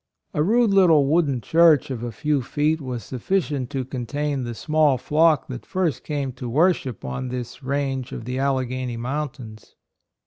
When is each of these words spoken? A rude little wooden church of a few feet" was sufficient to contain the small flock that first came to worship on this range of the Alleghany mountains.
A 0.33 0.41
rude 0.41 0.71
little 0.71 1.05
wooden 1.05 1.41
church 1.41 1.91
of 1.91 2.01
a 2.01 2.11
few 2.11 2.41
feet" 2.41 2.81
was 2.81 3.03
sufficient 3.03 3.69
to 3.69 3.85
contain 3.85 4.45
the 4.45 4.55
small 4.55 4.97
flock 4.97 5.47
that 5.49 5.63
first 5.63 6.03
came 6.03 6.31
to 6.31 6.49
worship 6.49 7.05
on 7.05 7.27
this 7.27 7.61
range 7.61 8.11
of 8.11 8.25
the 8.25 8.39
Alleghany 8.39 8.97
mountains. 8.97 9.75